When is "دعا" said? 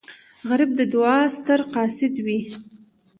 0.93-1.19